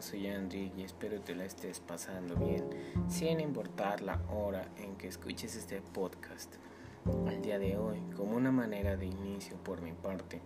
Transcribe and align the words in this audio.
Soy 0.00 0.26
Andy 0.26 0.72
y 0.76 0.82
espero 0.82 1.22
que 1.24 1.36
la 1.36 1.44
estés 1.44 1.78
pasando 1.78 2.34
bien, 2.34 2.64
sin 3.08 3.38
importar 3.38 4.02
la 4.02 4.20
hora 4.28 4.68
en 4.76 4.96
que 4.96 5.06
escuches 5.06 5.54
este 5.54 5.80
podcast. 5.80 6.54
Al 7.28 7.40
día 7.40 7.58
de 7.58 7.76
hoy, 7.76 8.00
como 8.16 8.36
una 8.36 8.50
manera 8.50 8.96
de 8.96 9.06
inicio 9.06 9.56
por 9.58 9.82
mi 9.82 9.92
parte, 9.92 10.40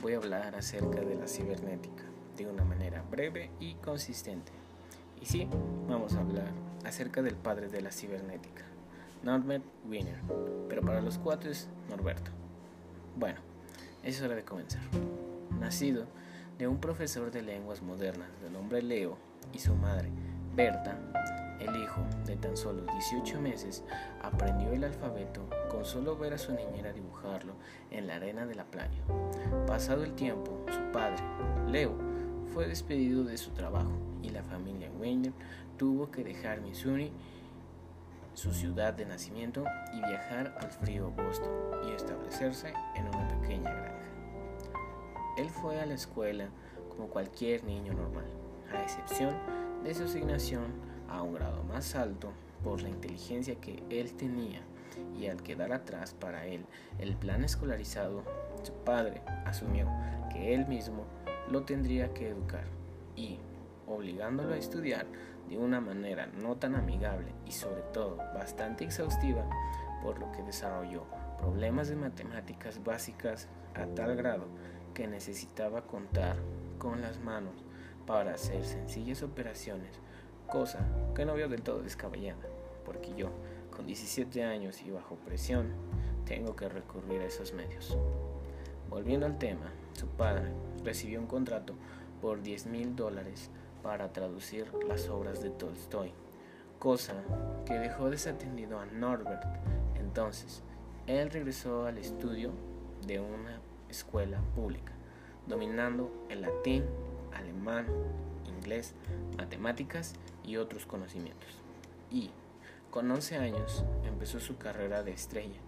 voy 0.00 0.12
a 0.12 0.18
hablar 0.18 0.54
acerca 0.54 1.00
de 1.00 1.14
la 1.14 1.28
cibernética, 1.28 2.04
de 2.36 2.46
una 2.46 2.62
manera 2.64 3.02
breve 3.10 3.50
y 3.58 3.74
consistente. 3.74 4.52
Y 5.20 5.26
sí, 5.26 5.48
vamos 5.88 6.14
a 6.14 6.20
hablar 6.20 6.52
acerca 6.84 7.22
del 7.22 7.36
padre 7.36 7.68
de 7.68 7.80
la 7.80 7.92
cibernética, 7.92 8.64
Norbert 9.22 9.64
Wiener, 9.88 10.20
pero 10.68 10.82
para 10.82 11.00
los 11.00 11.18
cuatro 11.18 11.50
es 11.50 11.68
Norberto. 11.88 12.30
Bueno, 13.16 13.40
es 14.02 14.20
hora 14.20 14.34
de 14.34 14.44
comenzar. 14.44 14.82
Nacido 15.58 16.06
de 16.60 16.68
un 16.68 16.78
profesor 16.78 17.30
de 17.30 17.40
lenguas 17.40 17.80
modernas 17.80 18.28
de 18.42 18.50
nombre 18.50 18.82
Leo 18.82 19.16
y 19.50 19.58
su 19.58 19.74
madre, 19.74 20.10
Berta, 20.54 20.94
el 21.58 21.74
hijo 21.74 22.02
de 22.26 22.36
tan 22.36 22.54
solo 22.54 22.84
18 22.84 23.40
meses 23.40 23.82
aprendió 24.20 24.70
el 24.70 24.84
alfabeto 24.84 25.40
con 25.70 25.86
solo 25.86 26.18
ver 26.18 26.34
a 26.34 26.38
su 26.38 26.52
niñera 26.52 26.92
dibujarlo 26.92 27.54
en 27.90 28.06
la 28.06 28.16
arena 28.16 28.44
de 28.44 28.56
la 28.56 28.64
playa. 28.64 29.00
Pasado 29.66 30.04
el 30.04 30.12
tiempo, 30.12 30.66
su 30.70 30.92
padre, 30.92 31.24
Leo, 31.66 31.94
fue 32.52 32.66
despedido 32.66 33.24
de 33.24 33.38
su 33.38 33.52
trabajo 33.52 33.92
y 34.22 34.28
la 34.28 34.42
familia 34.42 34.90
Weiner 35.00 35.32
tuvo 35.78 36.10
que 36.10 36.24
dejar 36.24 36.60
Missouri, 36.60 37.10
su 38.34 38.52
ciudad 38.52 38.92
de 38.92 39.06
nacimiento, 39.06 39.64
y 39.94 40.00
viajar 40.00 40.58
al 40.60 40.70
frío 40.70 41.10
Boston 41.10 41.52
y 41.88 41.92
establecerse 41.92 42.74
en 42.96 43.08
una 43.08 43.28
pequeña 43.28 43.72
granja. 43.72 44.09
Él 45.40 45.48
fue 45.48 45.80
a 45.80 45.86
la 45.86 45.94
escuela 45.94 46.50
como 46.90 47.08
cualquier 47.08 47.64
niño 47.64 47.94
normal, 47.94 48.26
a 48.74 48.82
excepción 48.82 49.34
de 49.82 49.94
su 49.94 50.04
asignación 50.04 50.66
a 51.08 51.22
un 51.22 51.32
grado 51.32 51.64
más 51.64 51.94
alto 51.94 52.30
por 52.62 52.82
la 52.82 52.90
inteligencia 52.90 53.54
que 53.54 53.82
él 53.88 54.12
tenía 54.12 54.60
y 55.18 55.28
al 55.28 55.42
quedar 55.42 55.72
atrás 55.72 56.12
para 56.12 56.46
él 56.46 56.66
el 56.98 57.16
plan 57.16 57.42
escolarizado, 57.42 58.22
su 58.62 58.74
padre 58.84 59.22
asumió 59.46 59.88
que 60.30 60.52
él 60.54 60.66
mismo 60.66 61.06
lo 61.50 61.62
tendría 61.62 62.12
que 62.12 62.28
educar 62.28 62.64
y, 63.16 63.38
obligándolo 63.86 64.52
a 64.52 64.58
estudiar 64.58 65.06
de 65.48 65.56
una 65.56 65.80
manera 65.80 66.26
no 66.26 66.58
tan 66.58 66.74
amigable 66.74 67.32
y 67.46 67.52
sobre 67.52 67.80
todo 67.94 68.18
bastante 68.34 68.84
exhaustiva, 68.84 69.48
por 70.02 70.18
lo 70.18 70.30
que 70.32 70.42
desarrolló 70.42 71.06
problemas 71.38 71.88
de 71.88 71.96
matemáticas 71.96 72.84
básicas 72.84 73.48
a 73.74 73.86
tal 73.86 74.16
grado 74.16 74.44
que 74.94 75.06
necesitaba 75.06 75.86
contar 75.86 76.36
con 76.78 77.00
las 77.00 77.18
manos 77.20 77.54
para 78.06 78.34
hacer 78.34 78.64
sencillas 78.64 79.22
operaciones, 79.22 80.00
cosa 80.46 80.80
que 81.14 81.24
no 81.24 81.34
veo 81.34 81.48
del 81.48 81.62
todo 81.62 81.82
descabellada, 81.82 82.42
porque 82.84 83.14
yo, 83.14 83.30
con 83.74 83.86
17 83.86 84.42
años 84.44 84.82
y 84.82 84.90
bajo 84.90 85.16
presión, 85.16 85.68
tengo 86.24 86.56
que 86.56 86.68
recurrir 86.68 87.20
a 87.20 87.26
esos 87.26 87.52
medios. 87.52 87.96
Volviendo 88.88 89.26
al 89.26 89.38
tema, 89.38 89.72
su 89.92 90.06
padre 90.08 90.52
recibió 90.84 91.20
un 91.20 91.26
contrato 91.26 91.74
por 92.20 92.42
10 92.42 92.66
mil 92.66 92.96
dólares 92.96 93.50
para 93.82 94.12
traducir 94.12 94.72
las 94.88 95.08
obras 95.08 95.42
de 95.42 95.50
Tolstoy, 95.50 96.12
cosa 96.78 97.14
que 97.64 97.74
dejó 97.74 98.10
desatendido 98.10 98.78
a 98.78 98.86
Norbert. 98.86 99.44
Entonces, 99.96 100.62
él 101.06 101.30
regresó 101.30 101.86
al 101.86 101.98
estudio 101.98 102.50
de 103.06 103.20
una 103.20 103.60
escuela 103.90 104.40
pública, 104.54 104.92
dominando 105.46 106.10
el 106.28 106.42
latín, 106.42 106.84
alemán, 107.34 107.86
inglés, 108.46 108.94
matemáticas 109.36 110.14
y 110.44 110.56
otros 110.56 110.86
conocimientos. 110.86 111.48
Y 112.10 112.30
con 112.90 113.10
11 113.10 113.36
años 113.36 113.84
empezó 114.04 114.40
su 114.40 114.56
carrera 114.56 115.02
de 115.02 115.12
estrella, 115.12 115.60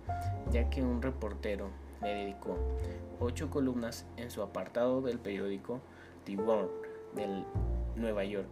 ya 0.51 0.71
que 0.71 0.83
un 0.83 1.03
reportero 1.03 1.71
le 2.03 2.15
dedicó 2.15 2.59
ocho 3.21 3.49
columnas 3.49 4.07
en 4.17 4.31
su 4.31 4.43
apartado 4.43 5.03
del 5.03 5.19
periódico 5.19 5.81
The 6.25 6.37
World 6.37 6.71
de 7.15 7.45
Nueva 7.97 8.25
York 8.25 8.49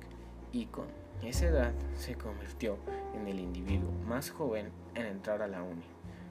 y 0.53 0.67
con 0.67 0.87
esa 1.23 1.47
edad 1.47 1.73
se 1.97 2.15
convirtió 2.15 2.79
en 3.15 3.27
el 3.27 3.41
individuo 3.41 3.91
más 4.07 4.31
joven 4.31 4.71
en 4.95 5.07
entrar 5.07 5.43
a 5.43 5.49
la 5.49 5.63
uni. 5.63 5.85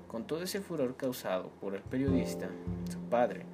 Con 0.07 0.25
todo 0.25 0.43
ese 0.43 0.61
furor 0.61 0.95
causado 0.95 1.49
por 1.61 1.75
el 1.75 1.81
periodista, 1.81 2.49
su 2.89 2.98
padre 3.09 3.45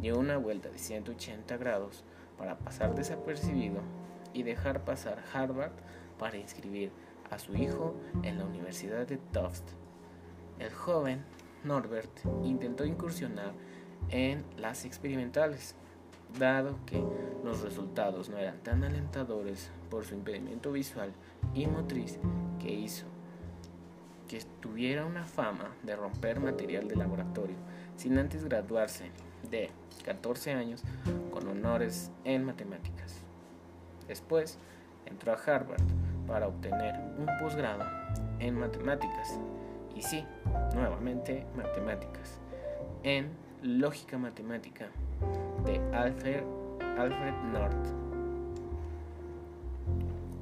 dio 0.00 0.18
una 0.18 0.36
vuelta 0.36 0.68
de 0.68 0.78
180 0.78 1.56
grados 1.56 2.04
para 2.36 2.58
pasar 2.58 2.94
desapercibido 2.94 3.80
y 4.32 4.42
dejar 4.42 4.84
pasar 4.84 5.22
Harvard 5.32 5.72
para 6.18 6.36
inscribir 6.36 6.90
a 7.30 7.38
su 7.38 7.54
hijo 7.54 7.94
en 8.22 8.38
la 8.38 8.44
Universidad 8.44 9.06
de 9.06 9.16
Tufts. 9.16 9.76
El 10.58 10.72
joven 10.72 11.24
Norbert 11.64 12.10
intentó 12.42 12.84
incursionar 12.84 13.52
en 14.10 14.44
las 14.58 14.84
experimentales, 14.84 15.74
dado 16.38 16.76
que 16.86 17.02
los 17.42 17.62
resultados 17.62 18.28
no 18.28 18.36
eran 18.38 18.58
tan 18.62 18.84
alentadores 18.84 19.70
por 19.90 20.04
su 20.04 20.14
impedimento 20.14 20.72
visual 20.72 21.12
y 21.54 21.66
motriz 21.66 22.18
que 22.58 22.72
hizo 22.72 23.06
que 24.28 24.40
tuviera 24.60 25.04
una 25.04 25.24
fama 25.24 25.70
de 25.82 25.96
romper 25.96 26.40
material 26.40 26.88
de 26.88 26.96
laboratorio 26.96 27.56
sin 27.96 28.18
antes 28.18 28.44
graduarse 28.44 29.10
de 29.50 29.70
14 30.04 30.52
años 30.52 30.82
con 31.30 31.46
honores 31.48 32.10
en 32.24 32.44
matemáticas. 32.44 33.16
Después 34.08 34.58
entró 35.06 35.32
a 35.32 35.36
Harvard 35.36 35.82
para 36.26 36.48
obtener 36.48 36.94
un 37.18 37.28
posgrado 37.40 37.84
en 38.38 38.58
matemáticas 38.58 39.38
y 39.94 40.02
sí, 40.02 40.24
nuevamente 40.74 41.46
matemáticas, 41.56 42.38
en 43.02 43.30
lógica 43.62 44.18
matemática 44.18 44.88
de 45.64 45.78
Alfred, 45.96 46.42
Alfred 46.98 47.34
North 47.52 47.86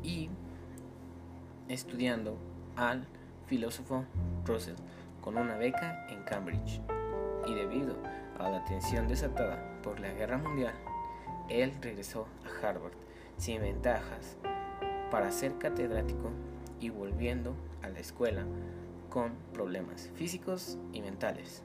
y 0.03 0.29
estudiando 1.69 2.37
al 2.77 3.07
filósofo 3.53 4.07
Russell 4.47 4.77
con 5.21 5.37
una 5.37 5.57
beca 5.59 6.07
en 6.09 6.23
Cambridge. 6.23 6.81
Y 7.47 7.53
debido 7.53 7.95
a 8.39 8.49
la 8.49 8.65
tensión 8.65 9.07
desatada 9.09 9.63
por 9.83 10.01
la 10.01 10.11
guerra 10.15 10.39
mundial, 10.39 10.73
él 11.51 11.75
regresó 11.83 12.27
a 12.47 12.67
Harvard 12.67 12.95
sin 13.37 13.61
ventajas 13.61 14.39
para 15.11 15.31
ser 15.31 15.59
catedrático 15.59 16.31
y 16.81 16.89
volviendo 16.89 17.55
a 17.83 17.91
la 17.91 17.99
escuela 17.99 18.47
con 19.11 19.35
problemas 19.53 20.09
físicos 20.15 20.79
y 20.95 21.03
mentales 21.03 21.63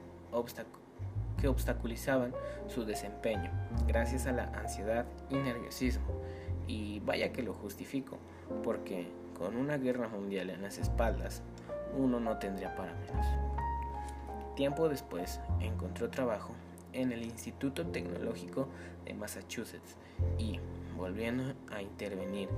que 1.40 1.48
obstaculizaban 1.48 2.34
su 2.66 2.84
desempeño 2.84 3.50
gracias 3.86 4.26
a 4.26 4.32
la 4.32 4.44
ansiedad 4.60 5.06
y 5.30 5.36
nerviosismo. 5.36 6.20
Y 6.66 7.00
vaya 7.00 7.32
que 7.32 7.42
lo 7.42 7.54
justifico, 7.54 8.18
porque 8.62 9.08
con 9.38 9.56
una 9.56 9.78
guerra 9.78 10.08
mundial 10.08 10.50
en 10.50 10.60
las 10.60 10.76
espaldas, 10.76 11.42
uno 11.96 12.20
no 12.20 12.38
tendría 12.38 12.74
para 12.74 12.94
menos. 12.94 13.26
Tiempo 14.54 14.88
después 14.88 15.40
encontró 15.60 16.10
trabajo 16.10 16.54
en 16.92 17.12
el 17.12 17.22
Instituto 17.22 17.86
Tecnológico 17.86 18.68
de 19.04 19.14
Massachusetts 19.14 19.96
y, 20.38 20.58
volviendo 20.96 21.54
a 21.70 21.82
intervenir, 21.82 22.48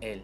él 0.00 0.22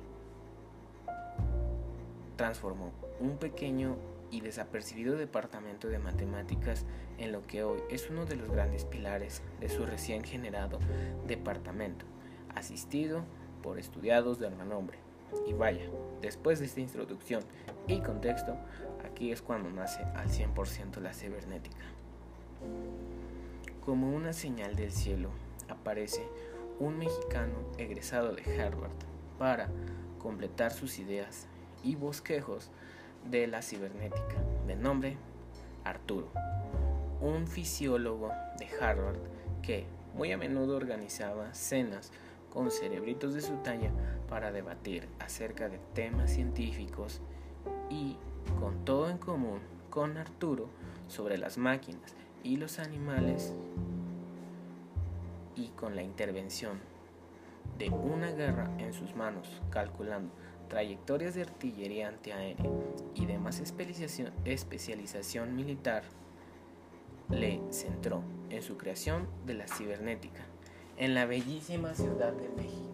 transformó 2.37 2.93
un 3.19 3.37
pequeño 3.37 3.97
y 4.31 4.41
desapercibido 4.41 5.17
departamento 5.17 5.89
de 5.89 5.99
matemáticas 5.99 6.85
en 7.19 7.33
lo 7.33 7.47
que 7.47 7.65
hoy 7.65 7.81
es 7.91 8.09
uno 8.09 8.25
de 8.25 8.37
los 8.37 8.51
grandes 8.51 8.85
pilares 8.85 9.43
de 9.61 9.69
su 9.69 9.85
recién 9.85 10.23
generado 10.23 10.79
departamento, 11.27 12.07
asistido 12.55 13.25
por 13.63 13.79
estudiados 13.79 14.39
de 14.39 14.51
renombre. 14.51 14.99
Y 15.47 15.53
vaya, 15.53 15.85
después 16.23 16.59
de 16.59 16.67
esta 16.67 16.81
introducción 16.81 17.43
y 17.95 18.01
contexto, 18.01 18.57
aquí 19.05 19.33
es 19.33 19.43
cuando 19.43 19.71
nace 19.71 20.03
al 20.15 20.29
100% 20.29 21.01
la 21.01 21.13
cibernética. 21.13 21.85
Como 23.85 24.15
una 24.15 24.33
señal 24.33 24.77
del 24.77 24.93
cielo, 24.93 25.31
aparece 25.69 26.27
un 26.79 26.99
mexicano 26.99 27.55
egresado 27.79 28.33
de 28.35 28.43
Harvard 28.61 28.93
para 29.39 29.69
completar 30.19 30.73
sus 30.73 30.99
ideas 30.99 31.47
y 31.83 31.97
bosquejos 31.97 32.71
de 33.31 33.47
la 33.47 33.63
cibernética, 33.63 34.37
de 34.67 34.77
nombre 34.77 35.17
Arturo, 35.85 36.29
un 37.21 37.47
fisiólogo 37.47 38.31
de 38.59 38.69
Harvard 38.81 39.19
que 39.63 39.87
muy 40.15 40.33
a 40.33 40.39
menudo 40.39 40.77
organizaba 40.77 41.55
cenas 41.55 42.13
con 42.53 42.71
cerebritos 42.71 43.35
de 43.35 43.41
su 43.41 43.57
talla 43.59 43.91
para 44.29 44.53
debatir 44.53 45.09
acerca 45.19 45.69
de 45.69 45.79
temas 45.95 46.31
científicos 46.31 47.21
y 47.91 48.17
con 48.59 48.85
todo 48.85 49.11
en 49.11 49.19
común 49.19 49.61
con 49.91 50.17
Arturo 50.17 50.69
sobre 51.09 51.37
las 51.37 51.59
máquinas 51.59 52.15
y 52.43 52.57
los 52.57 52.79
animales 52.79 53.53
y 55.57 55.69
con 55.69 55.97
la 55.97 56.03
intervención 56.03 56.79
de 57.77 57.91
una 57.91 58.31
guerra 58.31 58.71
en 58.79 58.93
sus 58.93 59.15
manos, 59.15 59.61
calculando 59.71 60.33
trayectorias 60.69 61.35
de 61.35 61.43
artillería 61.43 62.09
antiaérea 62.09 62.65
y 63.15 63.27
demás 63.27 63.61
especialización 63.61 65.57
militar, 65.57 66.05
le 67.29 67.61
centró 67.71 68.23
en 68.51 68.63
su 68.63 68.77
creación 68.77 69.27
de 69.47 69.55
la 69.55 69.67
cibernética 69.67 70.43
en 70.97 71.15
la 71.15 71.27
bellísima 71.27 71.95
Ciudad 71.95 72.33
de 72.33 72.49
México 72.51 72.90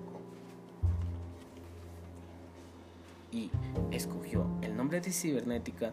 y 3.36 3.50
escogió 3.90 4.46
el 4.62 4.76
nombre 4.76 5.00
de 5.00 5.12
cibernética 5.12 5.92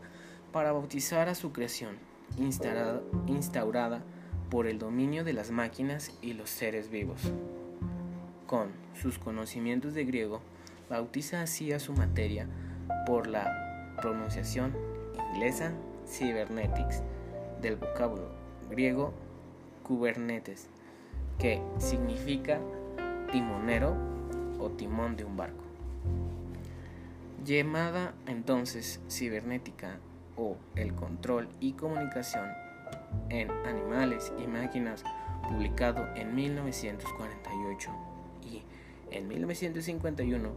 para 0.54 0.72
bautizar 0.72 1.28
a 1.28 1.36
su 1.36 1.52
creación 1.52 1.98
instaurada 2.38 4.02
por 4.50 4.66
el 4.66 4.80
dominio 4.80 5.24
de 5.24 5.34
las 5.34 5.52
máquinas 5.52 6.14
y 6.22 6.34
los 6.34 6.50
seres 6.50 6.90
vivos. 6.90 7.20
Con 8.48 8.70
sus 8.94 9.20
conocimientos 9.20 9.94
de 9.94 10.06
griego, 10.06 10.42
bautiza 10.90 11.42
así 11.42 11.74
a 11.74 11.80
su 11.80 11.94
materia 11.94 12.48
por 13.06 13.28
la 13.28 13.96
pronunciación 14.02 14.74
inglesa 15.34 15.74
cybernetics 16.08 17.02
del 17.62 17.76
vocablo 17.76 18.30
griego 18.70 19.14
kubernetes, 19.84 20.70
que 21.40 21.62
significa 21.78 22.60
timonero 23.32 23.96
o 24.60 24.70
timón 24.70 25.16
de 25.16 25.26
un 25.26 25.36
barco. 25.36 25.63
Llamada 27.46 28.14
entonces 28.26 29.02
cibernética 29.10 30.00
o 30.38 30.56
el 30.76 30.96
control 30.96 31.50
y 31.60 31.74
comunicación 31.74 32.48
en 33.30 33.52
animales 33.66 34.32
y 34.42 34.48
máquinas, 34.48 35.04
publicado 35.50 36.08
en 36.16 36.36
1948 36.36 37.92
y 38.44 38.64
en 39.12 39.28
1951 39.28 40.50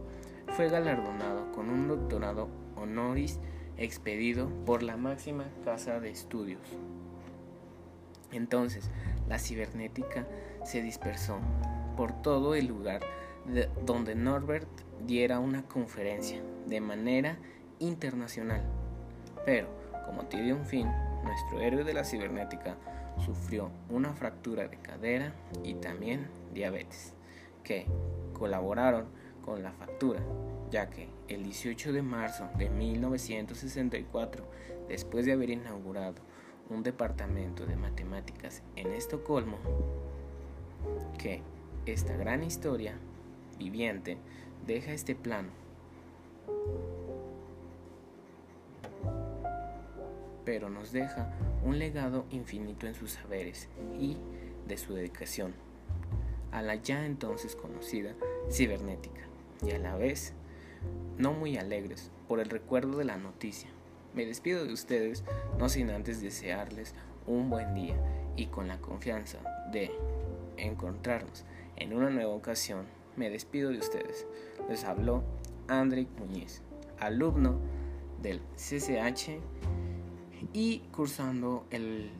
fue 0.55 0.69
galardonado 0.69 1.51
con 1.51 1.69
un 1.69 1.89
doctorado 1.89 2.47
honoris 2.77 3.39
expedido 3.75 4.47
por 4.65 4.81
la 4.81 4.95
máxima 4.95 5.43
casa 5.65 5.99
de 5.99 6.09
estudios. 6.09 6.61
Entonces, 8.31 8.89
la 9.27 9.39
cibernética 9.39 10.25
se 10.63 10.81
dispersó 10.81 11.39
por 11.97 12.21
todo 12.21 12.55
el 12.55 12.67
lugar 12.67 13.01
donde 13.85 14.15
Norbert 14.15 14.67
diera 15.05 15.39
una 15.39 15.63
conferencia 15.63 16.41
de 16.65 16.81
manera 16.81 17.37
internacional. 17.79 18.61
Pero, 19.45 19.67
como 20.05 20.25
tiene 20.25 20.53
un 20.53 20.65
fin, 20.65 20.87
nuestro 21.23 21.61
héroe 21.61 21.83
de 21.83 21.93
la 21.93 22.03
cibernética 22.03 22.75
sufrió 23.25 23.71
una 23.89 24.13
fractura 24.13 24.67
de 24.67 24.77
cadera 24.77 25.33
y 25.63 25.75
también 25.75 26.27
diabetes, 26.53 27.13
que 27.63 27.85
colaboraron 28.33 29.05
con 29.43 29.63
la 29.63 29.71
factura, 29.71 30.19
ya 30.69 30.89
que 30.89 31.07
el 31.27 31.43
18 31.43 31.93
de 31.93 32.01
marzo 32.01 32.49
de 32.57 32.69
1964, 32.69 34.45
después 34.89 35.25
de 35.25 35.33
haber 35.33 35.49
inaugurado 35.49 36.15
un 36.69 36.83
departamento 36.83 37.65
de 37.65 37.77
matemáticas 37.77 38.61
en 38.75 38.91
Estocolmo, 38.91 39.57
que 41.17 41.41
esta 41.85 42.15
gran 42.17 42.43
historia 42.43 42.97
viviente 43.57 44.17
deja 44.65 44.93
este 44.93 45.15
plano 45.15 45.49
pero 50.45 50.69
nos 50.69 50.91
deja 50.91 51.33
un 51.65 51.77
legado 51.77 52.25
infinito 52.31 52.87
en 52.87 52.95
sus 52.95 53.11
saberes 53.11 53.67
y 53.99 54.17
de 54.67 54.77
su 54.77 54.93
dedicación 54.93 55.53
a 56.51 56.61
la 56.61 56.75
ya 56.75 57.05
entonces 57.05 57.55
conocida 57.55 58.13
cibernética 58.49 59.21
y 59.61 59.71
a 59.71 59.79
la 59.79 59.95
vez 59.95 60.33
no 61.17 61.33
muy 61.33 61.57
alegres 61.57 62.11
por 62.27 62.39
el 62.39 62.49
recuerdo 62.49 62.97
de 62.97 63.05
la 63.05 63.17
noticia. 63.17 63.69
Me 64.13 64.25
despido 64.25 64.65
de 64.65 64.73
ustedes 64.73 65.23
no 65.57 65.69
sin 65.69 65.89
antes 65.89 66.21
desearles 66.21 66.95
un 67.25 67.49
buen 67.49 67.73
día 67.73 67.95
y 68.35 68.47
con 68.47 68.67
la 68.67 68.79
confianza 68.79 69.39
de 69.71 69.91
encontrarnos 70.57 71.43
en 71.75 71.93
una 71.93 72.09
nueva 72.09 72.33
ocasión. 72.33 72.85
Me 73.17 73.29
despido 73.29 73.71
de 73.71 73.79
ustedes. 73.79 74.25
Les 74.69 74.85
habló 74.85 75.23
André 75.67 76.07
Muñiz, 76.17 76.61
alumno 76.99 77.59
del 78.21 78.41
CCH 78.55 79.39
y 80.53 80.79
cursando 80.95 81.65
el 81.71 82.11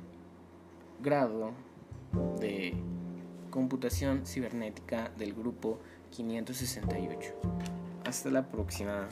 grado 1.02 1.52
de 2.40 2.74
computación 3.52 4.26
cibernética 4.26 5.12
del 5.18 5.34
grupo 5.34 5.80
568. 6.12 7.34
Hasta 8.06 8.30
la 8.30 8.50
próxima. 8.50 9.08